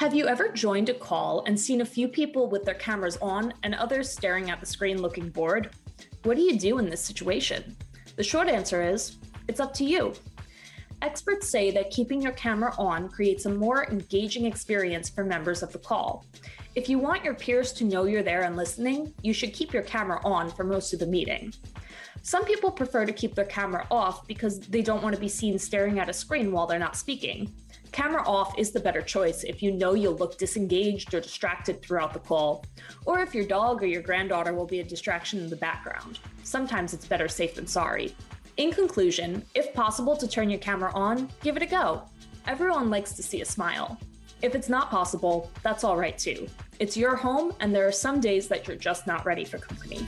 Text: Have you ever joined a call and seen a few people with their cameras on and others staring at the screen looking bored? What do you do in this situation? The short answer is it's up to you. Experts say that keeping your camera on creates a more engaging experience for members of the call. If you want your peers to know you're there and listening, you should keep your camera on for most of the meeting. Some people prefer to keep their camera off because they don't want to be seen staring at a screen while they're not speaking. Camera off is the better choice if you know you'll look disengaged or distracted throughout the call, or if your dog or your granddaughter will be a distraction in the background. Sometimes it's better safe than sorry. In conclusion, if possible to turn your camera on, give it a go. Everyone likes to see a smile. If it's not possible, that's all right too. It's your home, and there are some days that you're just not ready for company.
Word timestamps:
Have 0.00 0.14
you 0.14 0.28
ever 0.28 0.48
joined 0.48 0.88
a 0.88 0.94
call 0.94 1.44
and 1.46 1.60
seen 1.60 1.82
a 1.82 1.84
few 1.84 2.08
people 2.08 2.48
with 2.48 2.64
their 2.64 2.72
cameras 2.72 3.18
on 3.20 3.52
and 3.62 3.74
others 3.74 4.10
staring 4.10 4.48
at 4.48 4.58
the 4.58 4.64
screen 4.64 5.02
looking 5.02 5.28
bored? 5.28 5.74
What 6.22 6.38
do 6.38 6.42
you 6.42 6.58
do 6.58 6.78
in 6.78 6.88
this 6.88 7.04
situation? 7.04 7.76
The 8.16 8.22
short 8.22 8.48
answer 8.48 8.80
is 8.80 9.18
it's 9.46 9.60
up 9.60 9.74
to 9.74 9.84
you. 9.84 10.14
Experts 11.02 11.50
say 11.50 11.70
that 11.72 11.90
keeping 11.90 12.22
your 12.22 12.32
camera 12.32 12.74
on 12.78 13.10
creates 13.10 13.44
a 13.44 13.50
more 13.50 13.84
engaging 13.90 14.46
experience 14.46 15.10
for 15.10 15.22
members 15.22 15.62
of 15.62 15.70
the 15.70 15.78
call. 15.78 16.24
If 16.74 16.88
you 16.88 16.98
want 16.98 17.22
your 17.22 17.34
peers 17.34 17.70
to 17.74 17.84
know 17.84 18.06
you're 18.06 18.22
there 18.22 18.44
and 18.44 18.56
listening, 18.56 19.12
you 19.20 19.34
should 19.34 19.52
keep 19.52 19.74
your 19.74 19.82
camera 19.82 20.18
on 20.24 20.48
for 20.48 20.64
most 20.64 20.94
of 20.94 21.00
the 21.00 21.06
meeting. 21.06 21.52
Some 22.22 22.44
people 22.44 22.70
prefer 22.70 23.06
to 23.06 23.12
keep 23.12 23.34
their 23.34 23.46
camera 23.46 23.86
off 23.90 24.26
because 24.26 24.60
they 24.60 24.82
don't 24.82 25.02
want 25.02 25.14
to 25.14 25.20
be 25.20 25.28
seen 25.28 25.58
staring 25.58 25.98
at 25.98 26.08
a 26.08 26.12
screen 26.12 26.52
while 26.52 26.66
they're 26.66 26.78
not 26.78 26.96
speaking. 26.96 27.52
Camera 27.92 28.22
off 28.26 28.56
is 28.58 28.70
the 28.70 28.78
better 28.78 29.02
choice 29.02 29.42
if 29.42 29.62
you 29.62 29.72
know 29.72 29.94
you'll 29.94 30.14
look 30.14 30.38
disengaged 30.38 31.12
or 31.12 31.20
distracted 31.20 31.82
throughout 31.82 32.12
the 32.12 32.20
call, 32.20 32.64
or 33.04 33.20
if 33.20 33.34
your 33.34 33.46
dog 33.46 33.82
or 33.82 33.86
your 33.86 34.02
granddaughter 34.02 34.54
will 34.54 34.66
be 34.66 34.80
a 34.80 34.84
distraction 34.84 35.40
in 35.40 35.50
the 35.50 35.56
background. 35.56 36.20
Sometimes 36.44 36.94
it's 36.94 37.06
better 37.06 37.26
safe 37.26 37.54
than 37.54 37.66
sorry. 37.66 38.14
In 38.58 38.70
conclusion, 38.70 39.44
if 39.54 39.72
possible 39.74 40.16
to 40.16 40.28
turn 40.28 40.50
your 40.50 40.60
camera 40.60 40.92
on, 40.94 41.30
give 41.42 41.56
it 41.56 41.62
a 41.62 41.66
go. 41.66 42.02
Everyone 42.46 42.90
likes 42.90 43.14
to 43.14 43.22
see 43.22 43.40
a 43.40 43.44
smile. 43.44 43.98
If 44.42 44.54
it's 44.54 44.68
not 44.68 44.90
possible, 44.90 45.50
that's 45.62 45.84
all 45.84 45.96
right 45.96 46.16
too. 46.16 46.46
It's 46.78 46.96
your 46.96 47.16
home, 47.16 47.54
and 47.60 47.74
there 47.74 47.86
are 47.88 47.92
some 47.92 48.20
days 48.20 48.46
that 48.48 48.68
you're 48.68 48.76
just 48.76 49.06
not 49.06 49.26
ready 49.26 49.44
for 49.44 49.58
company. 49.58 50.06